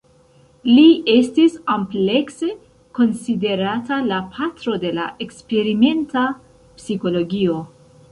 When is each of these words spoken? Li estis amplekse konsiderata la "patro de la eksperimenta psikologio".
Li 0.67 0.85
estis 1.15 1.57
amplekse 1.73 2.49
konsiderata 2.99 3.99
la 4.07 4.17
"patro 4.37 4.73
de 4.85 4.91
la 5.01 5.05
eksperimenta 5.27 6.25
psikologio". 6.81 7.59